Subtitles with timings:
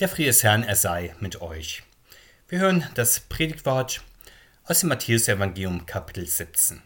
[0.00, 1.82] Der Friede des Herrn, er sei mit euch.
[2.46, 4.00] Wir hören das Predigtwort
[4.62, 6.80] aus dem Matthäus-Evangelium, Kapitel 17.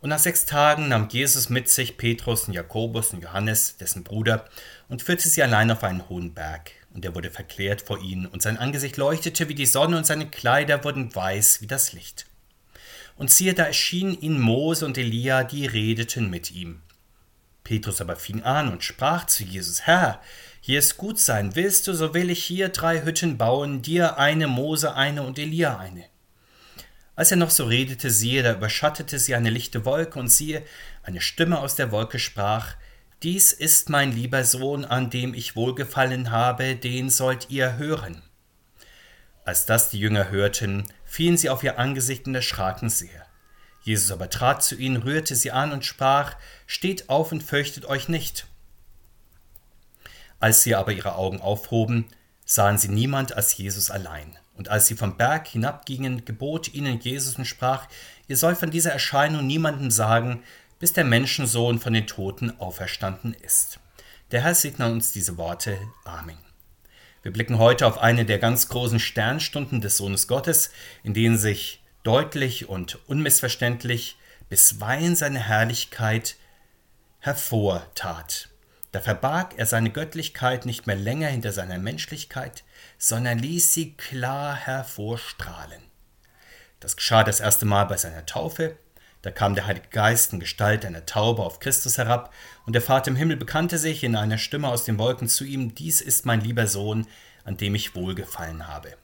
[0.00, 4.44] Und nach sechs Tagen nahm Jesus mit sich Petrus und Jakobus und Johannes, dessen Bruder,
[4.88, 6.72] und führte sie allein auf einen hohen Berg.
[6.92, 10.28] Und er wurde verklärt vor ihnen, und sein Angesicht leuchtete wie die Sonne, und seine
[10.28, 12.26] Kleider wurden weiß wie das Licht.
[13.14, 16.82] Und siehe, da erschienen ihnen Mose und Elia, die redeten mit ihm.
[17.66, 20.20] Petrus aber fing an und sprach zu Jesus, Herr,
[20.66, 21.54] hier ist gut sein.
[21.54, 25.78] Willst du, so will ich hier drei Hütten bauen, dir eine, Mose eine und Elia
[25.78, 26.06] eine.
[27.14, 30.64] Als er noch so redete, siehe, da überschattete sie eine lichte Wolke, und siehe,
[31.04, 32.74] eine Stimme aus der Wolke sprach,
[33.22, 38.22] Dies ist mein lieber Sohn, an dem ich wohlgefallen habe, den sollt ihr hören.
[39.44, 43.24] Als das die Jünger hörten, fielen sie auf ihr Angesicht und erschraken sehr.
[43.84, 46.34] Jesus aber trat zu ihnen, rührte sie an und sprach,
[46.66, 48.48] Steht auf und fürchtet euch nicht.
[50.40, 52.06] Als sie aber ihre Augen aufhoben,
[52.44, 54.38] sahen sie niemand als Jesus allein.
[54.54, 57.88] Und als sie vom Berg hinabgingen, gebot ihnen Jesus und sprach,
[58.28, 60.42] ihr sollt von dieser Erscheinung niemandem sagen,
[60.78, 63.80] bis der Menschensohn von den Toten auferstanden ist.
[64.30, 65.78] Der Herr segne uns diese Worte.
[66.04, 66.38] Amen.
[67.22, 70.70] Wir blicken heute auf eine der ganz großen Sternstunden des Sohnes Gottes,
[71.02, 74.16] in denen sich deutlich und unmissverständlich
[74.48, 76.36] bisweilen seine Herrlichkeit
[77.18, 78.48] hervortat.
[78.92, 82.64] Da verbarg er seine Göttlichkeit nicht mehr länger hinter seiner Menschlichkeit,
[82.98, 85.82] sondern ließ sie klar hervorstrahlen.
[86.80, 88.76] Das geschah das erste Mal bei seiner Taufe.
[89.22, 92.32] Da kam der Heilige Geist in Gestalt einer Taube auf Christus herab,
[92.64, 95.74] und der Vater im Himmel bekannte sich in einer Stimme aus den Wolken zu ihm,
[95.74, 97.06] Dies ist mein lieber Sohn,
[97.44, 98.96] an dem ich wohlgefallen habe.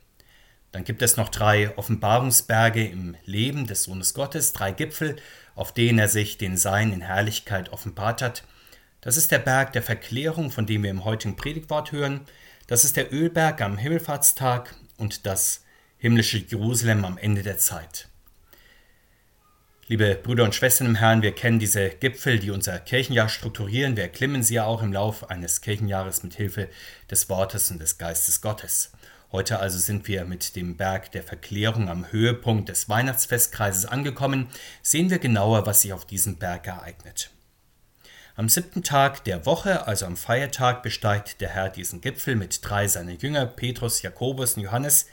[0.70, 5.16] Dann gibt es noch drei Offenbarungsberge im Leben des Sohnes Gottes, drei Gipfel,
[5.54, 8.44] auf denen er sich den Sein in Herrlichkeit offenbart hat.
[9.02, 12.20] Das ist der Berg der Verklärung, von dem wir im heutigen Predigtwort hören.
[12.68, 15.64] Das ist der Ölberg am Himmelfahrtstag und das
[15.98, 18.08] himmlische Jerusalem am Ende der Zeit.
[19.88, 23.96] Liebe Brüder und Schwestern im Herrn, wir kennen diese Gipfel, die unser Kirchenjahr strukturieren.
[23.96, 26.68] Wir erklimmen sie ja auch im Lauf eines Kirchenjahres mit Hilfe
[27.10, 28.92] des Wortes und des Geistes Gottes.
[29.32, 34.46] Heute also sind wir mit dem Berg der Verklärung am Höhepunkt des Weihnachtsfestkreises angekommen.
[34.80, 37.31] Sehen wir genauer, was sich auf diesem Berg ereignet.
[38.34, 42.88] Am siebten Tag der Woche, also am Feiertag, besteigt der Herr diesen Gipfel mit drei
[42.88, 45.06] seiner Jünger, Petrus, Jakobus und Johannes.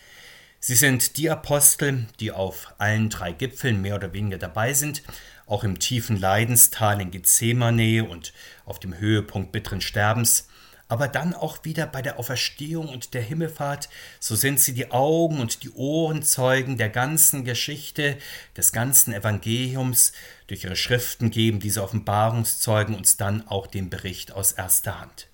[0.62, 5.04] Sie sind die Apostel, die auf allen drei Gipfeln mehr oder weniger dabei sind,
[5.48, 8.32] auch im tiefen Leidenstal in Gethsemane und
[8.64, 10.48] auf dem Höhepunkt bitteren Sterbens
[10.90, 13.90] aber dann auch wieder bei der Auferstehung und der Himmelfahrt,
[14.20, 18.18] so sind sie die Augen und die Ohrenzeugen der ganzen Geschichte,
[18.58, 20.12] des ganzen Evangeliums.
[20.48, 25.28] Durch ihre Schriften geben diese Offenbarungszeugen uns dann auch den Bericht aus erster Hand.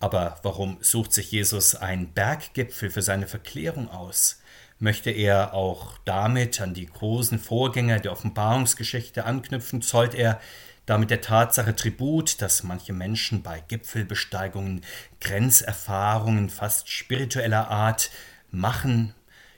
[0.00, 4.40] Aber warum sucht sich Jesus einen Berggipfel für seine Verklärung aus?
[4.80, 9.82] Möchte er auch damit an die großen Vorgänger der Offenbarungsgeschichte anknüpfen?
[9.82, 10.40] Zollt er
[10.88, 14.84] damit der Tatsache Tribut, dass manche Menschen bei Gipfelbesteigungen
[15.20, 18.10] Grenzerfahrungen fast spiritueller Art
[18.50, 19.12] machen.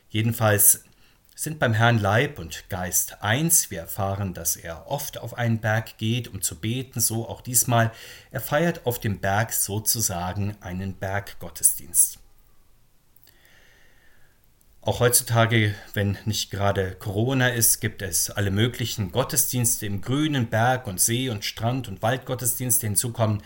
[0.09, 0.83] Jedenfalls
[1.37, 3.71] sind beim Herrn Leib und Geist eins.
[3.71, 7.93] Wir erfahren, dass er oft auf einen Berg geht, um zu beten, so auch diesmal.
[8.33, 12.19] Er feiert auf dem Berg sozusagen einen Berggottesdienst.
[14.83, 20.87] Auch heutzutage, wenn nicht gerade Corona ist, gibt es alle möglichen Gottesdienste im grünen Berg
[20.87, 22.87] und See und Strand und Waldgottesdienste.
[22.87, 23.43] Hinzu kommen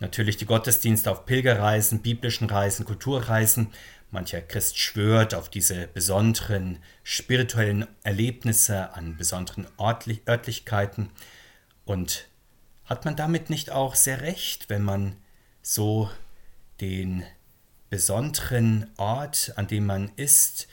[0.00, 3.68] natürlich die Gottesdienste auf Pilgerreisen, biblischen Reisen, Kulturreisen.
[4.10, 11.10] Mancher Christ schwört auf diese besonderen spirituellen Erlebnisse an besonderen Örtlich Örtlichkeiten.
[11.84, 12.26] Und
[12.86, 15.14] hat man damit nicht auch sehr recht, wenn man
[15.62, 16.10] so
[16.80, 17.22] den
[17.92, 20.66] besonderen Ort, an dem man ist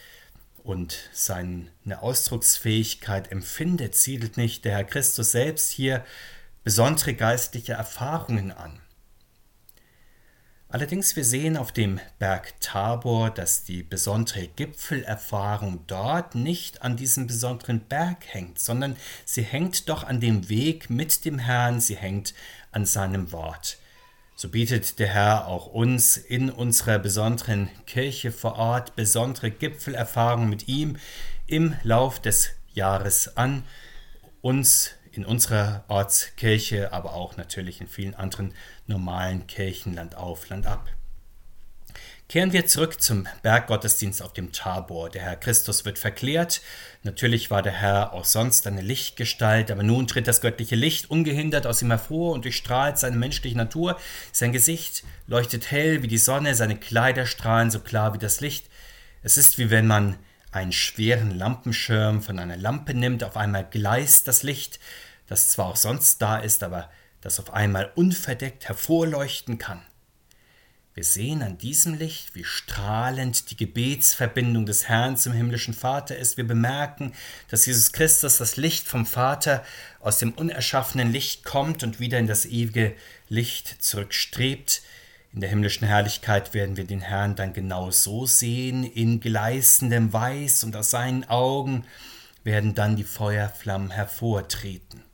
[0.63, 1.67] und seine
[2.01, 6.05] Ausdrucksfähigkeit empfindet, siedelt nicht der Herr Christus selbst hier
[6.63, 8.79] besondere geistliche Erfahrungen an.
[10.69, 17.27] Allerdings wir sehen auf dem Berg Tabor, dass die besondere Gipfelerfahrung dort nicht an diesem
[17.27, 18.95] besonderen Berg hängt, sondern
[19.25, 22.33] sie hängt doch an dem Weg mit dem Herrn, sie hängt
[22.71, 23.77] an seinem Wort.
[24.41, 30.69] So bietet der Herr auch uns in unserer besonderen Kirche vor Ort besondere Gipfelerfahrungen mit
[30.69, 30.95] ihm
[31.45, 33.63] im Lauf des Jahres an,
[34.39, 38.53] uns in unserer Ortskirche, aber auch natürlich in vielen anderen
[38.87, 40.89] normalen Kirchen Land auf, Land ab.
[42.29, 45.09] Kehren wir zurück zum Berggottesdienst auf dem Tabor.
[45.09, 46.61] Der Herr Christus wird verklärt.
[47.01, 51.65] Natürlich war der Herr auch sonst eine Lichtgestalt, aber nun tritt das göttliche Licht ungehindert
[51.65, 53.99] aus ihm hervor und durchstrahlt seine menschliche Natur.
[54.31, 58.69] Sein Gesicht leuchtet hell wie die Sonne, seine Kleider strahlen so klar wie das Licht.
[59.23, 60.15] Es ist wie wenn man
[60.51, 64.79] einen schweren Lampenschirm von einer Lampe nimmt, auf einmal gleist das Licht,
[65.25, 66.91] das zwar auch sonst da ist, aber
[67.21, 69.81] das auf einmal unverdeckt hervorleuchten kann.
[70.99, 76.35] Wir sehen an diesem Licht, wie strahlend die Gebetsverbindung des Herrn zum himmlischen Vater ist.
[76.35, 77.13] Wir bemerken,
[77.47, 79.63] dass Jesus Christus, das Licht vom Vater,
[80.01, 82.97] aus dem unerschaffenen Licht kommt und wieder in das ewige
[83.29, 84.81] Licht zurückstrebt.
[85.31, 90.65] In der himmlischen Herrlichkeit werden wir den Herrn dann genau so sehen, in gleißendem Weiß,
[90.65, 91.85] und aus seinen Augen
[92.43, 95.08] werden dann die Feuerflammen hervortreten.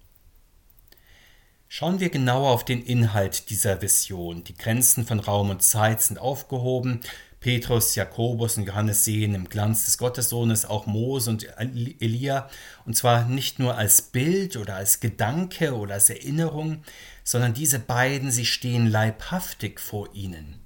[1.67, 4.43] Schauen wir genauer auf den Inhalt dieser Vision.
[4.43, 7.01] Die Grenzen von Raum und Zeit sind aufgehoben.
[7.39, 12.49] Petrus, Jakobus und Johannes sehen im Glanz des Gottessohnes auch Mose und Elia,
[12.85, 16.83] und zwar nicht nur als Bild oder als Gedanke oder als Erinnerung,
[17.23, 20.59] sondern diese beiden, sie stehen leibhaftig vor ihnen.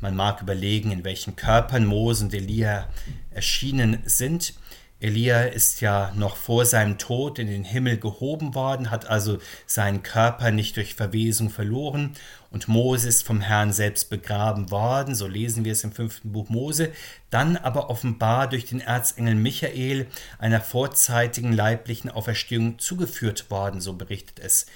[0.00, 2.88] Man mag überlegen, in welchen Körpern Mose und Elia
[3.30, 4.54] erschienen sind.
[5.02, 10.04] Elia ist ja noch vor seinem Tod in den Himmel gehoben worden, hat also seinen
[10.04, 12.12] Körper nicht durch Verwesung verloren.
[12.50, 16.48] Und Mose ist vom Herrn selbst begraben worden, so lesen wir es im fünften Buch
[16.50, 16.92] Mose,
[17.30, 20.06] dann aber offenbar durch den Erzengel Michael
[20.38, 24.66] einer vorzeitigen leiblichen Auferstehung zugeführt worden, so berichtet es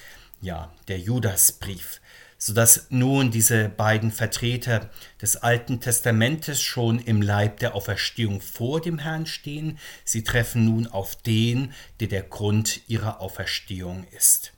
[0.41, 2.01] ja der Judasbrief
[2.39, 4.91] sodass nun diese beiden Vertreter
[5.21, 10.87] des Alten Testamentes schon im Leib der Auferstehung vor dem Herrn stehen, sie treffen nun
[10.87, 14.53] auf den, der der Grund ihrer Auferstehung ist.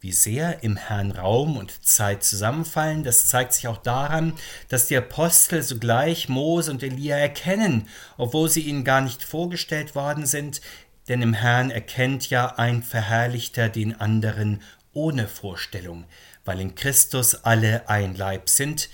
[0.00, 4.32] Wie sehr im Herrn Raum und Zeit zusammenfallen, das zeigt sich auch daran,
[4.68, 10.26] dass die Apostel sogleich Mose und Elia erkennen, obwohl sie ihnen gar nicht vorgestellt worden
[10.26, 10.60] sind,
[11.08, 14.60] denn im Herrn erkennt ja ein Verherrlichter den anderen
[14.92, 16.04] ohne Vorstellung
[16.44, 18.88] weil in Christus alle ein Leib sind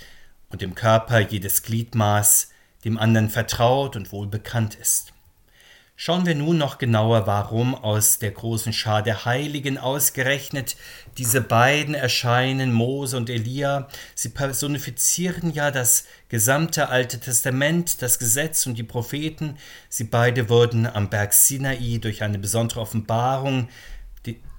[0.51, 2.51] und im Körper jedes Gliedmaß
[2.85, 5.13] dem anderen vertraut und wohl bekannt ist.
[6.01, 10.77] Schauen wir nun noch genauer, warum aus der großen Schar der Heiligen ausgerechnet
[11.17, 13.89] diese beiden erscheinen, Mose und Elia.
[14.15, 19.57] Sie personifizieren ja das gesamte Alte Testament, das Gesetz und die Propheten.
[19.89, 23.69] Sie beide wurden am Berg Sinai durch eine besondere Offenbarung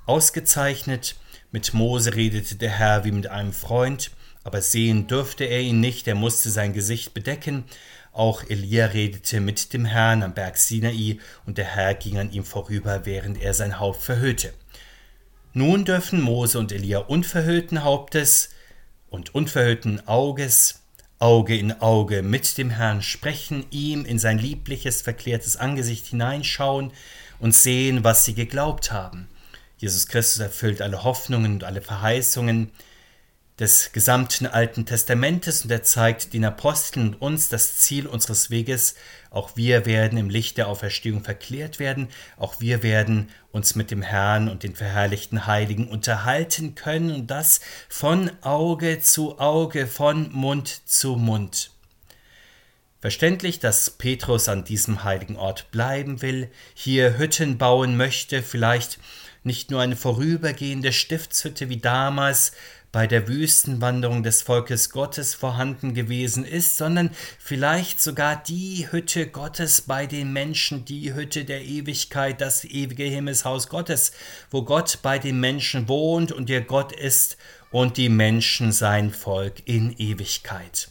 [0.06, 1.15] ausgezeichnet
[1.51, 4.12] mit Mose redete der Herr wie mit einem Freund,
[4.44, 7.63] aber sehen dürfte er ihn nicht, er musste sein Gesicht bedecken.
[8.12, 12.44] Auch Elia redete mit dem Herrn am Berg Sinai, und der Herr ging an ihm
[12.44, 14.54] vorüber, während er sein Haupt verhüllte.
[15.54, 18.50] Nun dürfen Mose und Elia unverhüllten Hauptes
[19.10, 20.84] und unverhüllten Auges,
[21.18, 26.92] Auge in Auge mit dem Herrn sprechen, ihm in sein liebliches, verklärtes Angesicht hineinschauen
[27.40, 29.28] und sehen, was sie geglaubt haben.
[29.79, 32.69] Jesus Christus erfüllt alle Hoffnungen und alle Verheißungen
[33.59, 38.95] des gesamten Alten Testamentes und er zeigt den Aposteln und uns das Ziel unseres Weges.
[39.31, 42.09] Auch wir werden im Licht der Auferstehung verklärt werden.
[42.35, 47.61] Auch wir werden uns mit dem Herrn und den verherrlichten Heiligen unterhalten können und das
[47.87, 51.71] von Auge zu Auge, von Mund zu Mund.
[52.99, 58.99] Verständlich, dass Petrus an diesem heiligen Ort bleiben will, hier Hütten bauen möchte, vielleicht
[59.44, 62.51] nicht nur eine vorübergehende Stiftshütte wie damals
[62.91, 69.81] bei der Wüstenwanderung des Volkes Gottes vorhanden gewesen ist, sondern vielleicht sogar die Hütte Gottes
[69.81, 74.12] bei den Menschen, die Hütte der Ewigkeit, das ewige Himmelshaus Gottes,
[74.50, 77.38] wo Gott bei den Menschen wohnt und ihr Gott ist
[77.72, 80.89] und die Menschen sein Volk in Ewigkeit.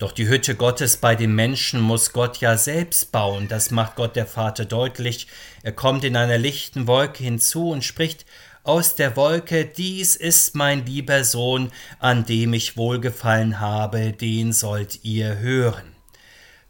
[0.00, 4.16] Doch die Hütte Gottes bei den Menschen muss Gott ja selbst bauen, das macht Gott
[4.16, 5.26] der Vater deutlich.
[5.62, 8.24] Er kommt in einer lichten Wolke hinzu und spricht
[8.64, 15.00] aus der Wolke, dies ist mein lieber Sohn, an dem ich wohlgefallen habe, den sollt
[15.04, 15.92] ihr hören.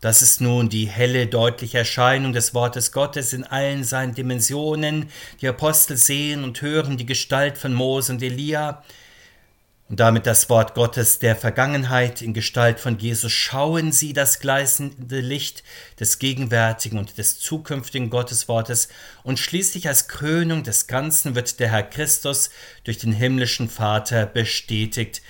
[0.00, 5.08] Das ist nun die helle, deutliche Erscheinung des Wortes Gottes in allen seinen Dimensionen.
[5.40, 8.82] Die Apostel sehen und hören die Gestalt von Mose und Elia
[9.90, 15.20] und damit das Wort Gottes der Vergangenheit in Gestalt von Jesus schauen Sie das gleißende
[15.20, 15.64] Licht
[15.98, 18.88] des gegenwärtigen und des zukünftigen Gotteswortes
[19.24, 22.50] und schließlich als Krönung des Ganzen wird der Herr Christus
[22.84, 25.22] durch den himmlischen Vater bestätigt.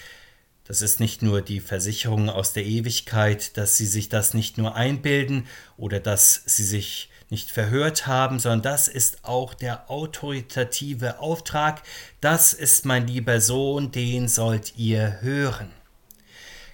[0.64, 4.76] Das ist nicht nur die Versicherung aus der Ewigkeit, dass Sie sich das nicht nur
[4.76, 5.46] einbilden
[5.78, 11.82] oder dass Sie sich nicht verhört haben, sondern das ist auch der autoritative Auftrag.
[12.20, 15.70] Das ist mein lieber Sohn, den sollt ihr hören.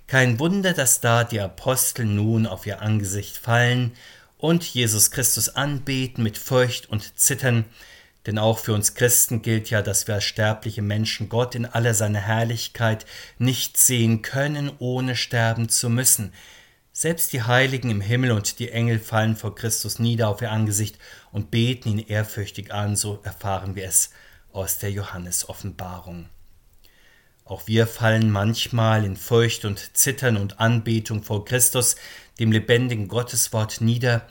[0.07, 3.93] Kein Wunder, dass da die Apostel nun auf ihr Angesicht fallen
[4.39, 7.65] und Jesus Christus anbeten mit Furcht und Zittern,
[8.27, 11.95] denn auch für uns Christen gilt ja, dass wir als sterbliche Menschen Gott in aller
[11.95, 13.07] seiner Herrlichkeit
[13.39, 16.33] nicht sehen können, ohne sterben zu müssen.
[16.99, 20.99] Selbst die Heiligen im Himmel und die Engel fallen vor Christus nieder auf ihr Angesicht
[21.31, 24.13] und beten ihn ehrfürchtig an, so erfahren wir es
[24.51, 26.31] aus der Johannes-Offenbarung.
[27.45, 31.97] Auch wir fallen manchmal in Furcht und Zittern und Anbetung vor Christus,
[32.39, 34.27] dem lebendigen Gotteswort, nieder.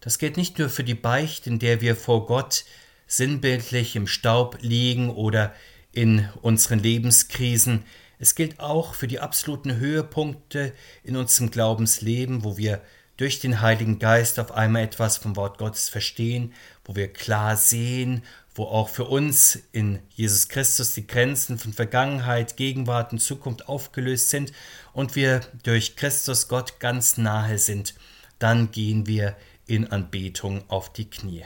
[0.00, 2.64] Das gilt nicht nur für die Beicht, in der wir vor Gott
[3.06, 5.54] sinnbildlich im Staub liegen oder
[5.92, 7.84] in unseren Lebenskrisen.
[8.18, 12.80] Es gilt auch für die absoluten Höhepunkte in unserem Glaubensleben, wo wir
[13.16, 16.52] durch den Heiligen Geist auf einmal etwas vom Wort Gottes verstehen,
[16.84, 18.22] wo wir klar sehen,
[18.54, 24.30] wo auch für uns in Jesus Christus die Grenzen von Vergangenheit, Gegenwart und Zukunft aufgelöst
[24.30, 24.52] sind
[24.92, 27.94] und wir durch Christus Gott ganz nahe sind,
[28.38, 31.44] dann gehen wir in Anbetung auf die Knie.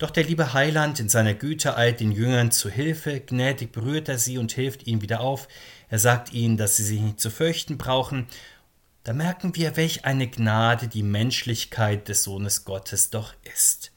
[0.00, 4.16] Doch der liebe Heiland in seiner Güte eilt den Jüngern zu Hilfe, gnädig berührt er
[4.16, 5.46] sie und hilft ihnen wieder auf.
[5.90, 8.26] Er sagt ihnen, dass sie sich nicht zu fürchten brauchen.
[9.04, 13.92] Da merken wir, welch eine Gnade die Menschlichkeit des Sohnes Gottes doch ist.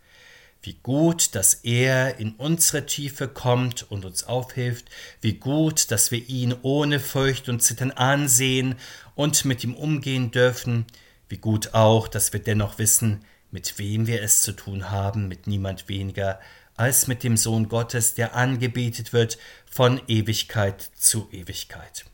[0.61, 4.89] Wie gut, dass er in unsere Tiefe kommt und uns aufhilft,
[5.21, 8.75] wie gut, dass wir ihn ohne Furcht und Zittern ansehen
[9.15, 10.85] und mit ihm umgehen dürfen,
[11.29, 15.45] wie gut auch, dass wir dennoch wissen, mit wem wir es zu tun haben, mit
[15.45, 16.39] niemand weniger
[16.75, 19.37] als mit dem Sohn Gottes, der angebetet wird
[19.69, 22.05] von Ewigkeit zu Ewigkeit.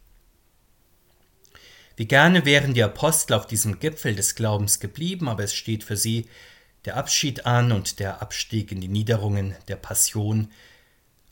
[1.96, 5.96] Wie gerne wären die Apostel auf diesem Gipfel des Glaubens geblieben, aber es steht für
[5.96, 6.27] sie
[6.84, 10.51] der Abschied an und der Abstieg in die Niederungen der Passion.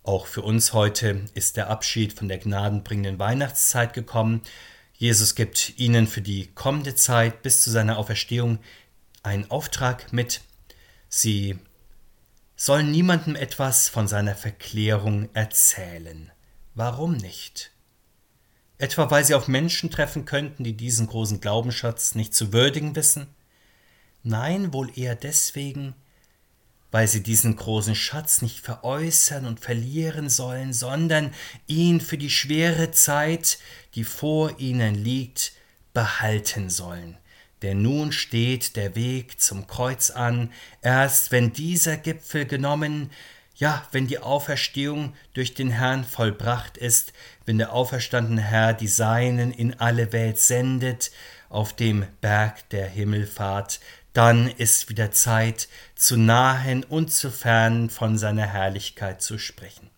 [0.04, 4.42] Auch für uns heute ist der Abschied von der gnadenbringenden Weihnachtszeit gekommen.
[4.94, 8.60] Jesus gibt ihnen für die kommende Zeit bis zu seiner Auferstehung
[9.24, 10.42] einen Auftrag mit,
[11.10, 11.60] sie
[12.56, 16.32] sollen niemandem etwas von seiner Verklärung erzählen.
[16.74, 17.72] Warum nicht?
[18.80, 23.28] Etwa weil sie auf Menschen treffen könnten, die diesen großen Glaubensschatz nicht zu würdigen wissen?
[24.24, 25.96] Nein, wohl eher deswegen,
[26.92, 31.34] weil sie diesen großen Schatz nicht veräußern und verlieren sollen, sondern
[31.66, 33.60] ihn für die schwere Zeit,
[33.96, 35.54] die vor ihnen liegt,
[35.94, 37.18] behalten sollen,
[37.62, 43.12] denn nun steht der Weg zum Kreuz an, erst wenn dieser Gipfel genommen,
[43.56, 47.14] ja, wenn die Auferstehung durch den Herrn vollbracht ist,
[47.46, 51.12] wenn der auferstandene Herr die Seinen in alle Welt sendet,
[51.50, 53.80] auf dem Berg der Himmelfahrt,
[54.14, 59.90] dann ist wieder Zeit, zu nahen und zu fernen von seiner Herrlichkeit zu sprechen.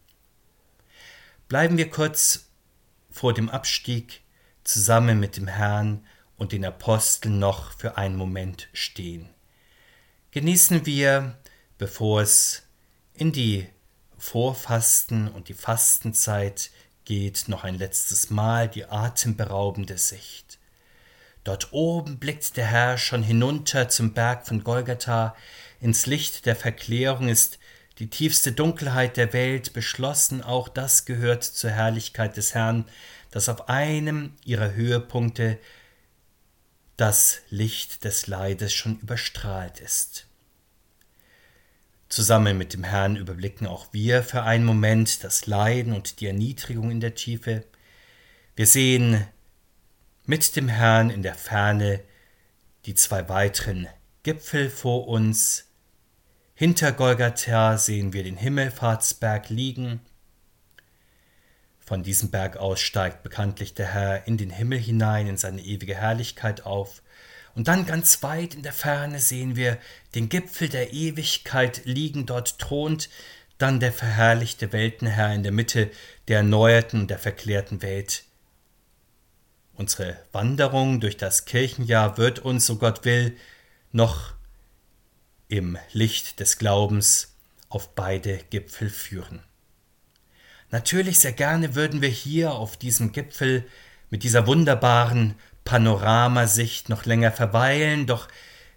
[1.48, 2.50] Bleiben wir kurz
[3.10, 4.22] vor dem Abstieg
[4.64, 6.06] zusammen mit dem Herrn
[6.40, 9.30] und den Aposteln noch für einen Moment stehen.
[10.32, 11.38] Genießen wir,
[11.78, 12.64] bevor es
[13.14, 13.68] in die
[14.18, 16.72] Vorfasten und die Fastenzeit
[17.06, 20.58] geht, noch ein letztes Mal die atemberaubende Sicht.
[21.44, 25.36] Dort oben blickt der Herr schon hinunter zum Berg von Golgatha,
[25.82, 27.60] ins Licht der Verklärung ist
[28.00, 32.86] die tiefste Dunkelheit der Welt beschlossen, auch das gehört zur Herrlichkeit des Herrn,
[33.32, 35.58] dass auf einem ihrer Höhepunkte
[37.00, 40.28] das Licht des Leides schon überstrahlt ist.
[42.10, 46.92] Zusammen mit dem Herrn überblicken auch wir für einen Moment das Leiden und die Erniedrigung
[46.92, 47.64] in der Tiefe.
[48.56, 49.26] Wir sehen
[50.26, 52.02] mit dem Herrn in der Ferne
[52.86, 53.88] die zwei weiteren
[54.24, 55.70] Gipfel vor uns.
[56.54, 60.02] Hinter Golgatha sehen wir den Himmelfahrtsberg liegen
[61.90, 65.96] von diesem Berg aus steigt bekanntlich der Herr in den Himmel hinein, in seine ewige
[65.96, 67.02] Herrlichkeit auf.
[67.56, 69.80] Und dann ganz weit in der Ferne sehen wir
[70.14, 73.10] den Gipfel der Ewigkeit liegen, dort thront
[73.58, 75.90] dann der verherrlichte Weltenherr in der Mitte
[76.28, 78.24] der erneuerten, der verklärten Welt.
[79.74, 83.36] Unsere Wanderung durch das Kirchenjahr wird uns, so Gott will,
[83.92, 84.36] noch
[85.48, 87.34] im Licht des Glaubens
[87.68, 89.42] auf beide Gipfel führen.
[90.72, 93.66] Natürlich sehr gerne würden wir hier auf diesem Gipfel
[94.10, 98.28] mit dieser wunderbaren Panoramasicht noch länger verweilen, doch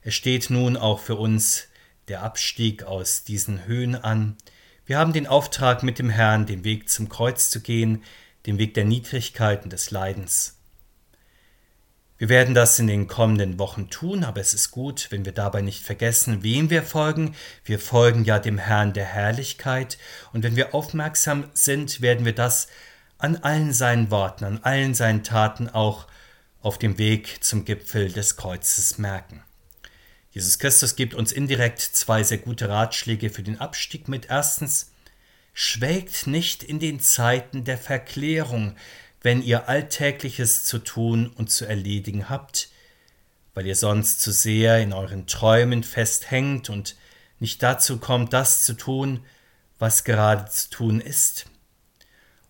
[0.02, 1.68] es steht nun auch für uns
[2.08, 4.36] der Abstieg aus diesen Höhen an.
[4.86, 8.02] Wir haben den Auftrag mit dem Herrn, den Weg zum Kreuz zu gehen,
[8.46, 10.58] den Weg der Niedrigkeit und des Leidens.
[12.22, 15.60] Wir werden das in den kommenden Wochen tun, aber es ist gut, wenn wir dabei
[15.60, 17.34] nicht vergessen, wem wir folgen.
[17.64, 19.98] Wir folgen ja dem Herrn der Herrlichkeit,
[20.32, 22.68] und wenn wir aufmerksam sind, werden wir das
[23.18, 26.06] an allen seinen Worten, an allen seinen Taten auch
[26.60, 29.42] auf dem Weg zum Gipfel des Kreuzes merken.
[30.30, 34.26] Jesus Christus gibt uns indirekt zwei sehr gute Ratschläge für den Abstieg mit.
[34.30, 34.92] Erstens,
[35.54, 38.76] schwelgt nicht in den Zeiten der Verklärung,
[39.22, 42.68] wenn ihr Alltägliches zu tun und zu erledigen habt,
[43.54, 46.96] weil ihr sonst zu sehr in euren Träumen festhängt und
[47.38, 49.24] nicht dazu kommt, das zu tun,
[49.78, 51.46] was gerade zu tun ist.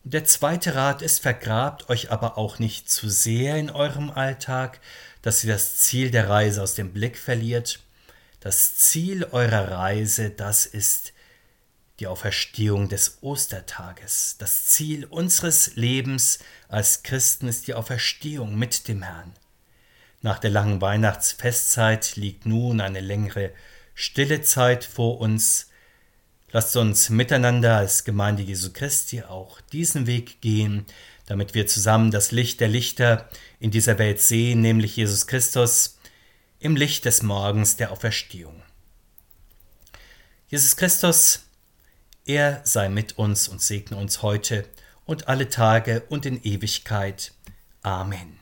[0.05, 4.81] Und der zweite Rat ist, vergrabt euch aber auch nicht zu sehr in eurem Alltag,
[5.23, 7.81] dass ihr das Ziel der Reise aus dem Blick verliert.
[8.41, 11.13] Das Ziel eurer Reise, das ist
[12.03, 14.35] die Auferstehung des Ostertages.
[14.39, 19.33] Das Ziel unseres Lebens als Christen ist die Auferstehung mit dem Herrn.
[20.21, 23.53] Nach der langen Weihnachtsfestzeit liegt nun eine längere
[23.95, 25.69] stille Zeit vor uns.
[26.51, 30.87] Lasst uns miteinander als Gemeinde Jesu Christi auch diesen Weg gehen,
[31.27, 33.31] damit wir zusammen das Licht der Lichter
[33.61, 36.01] in dieser Welt sehen, nämlich Jesus Christus
[36.59, 38.61] im Licht des Morgens der Auferstehung.
[40.49, 41.45] Jesus Christus
[42.27, 44.65] er sei mit uns und segne uns heute
[45.07, 47.33] und alle Tage und in Ewigkeit.
[47.83, 48.42] Amen.